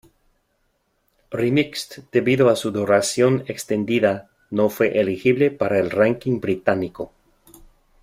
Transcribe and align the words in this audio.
Remixed, 1.31 2.05
debido 2.11 2.49
a 2.49 2.55
su 2.55 2.71
duración 2.71 3.43
extendida, 3.45 4.31
no 4.49 4.71
fue 4.71 4.99
elegible 4.99 5.51
para 5.51 5.77
el 5.77 5.91
ranking 5.91 6.39
británico. 6.39 7.11